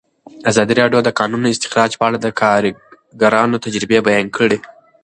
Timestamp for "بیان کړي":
4.07-4.57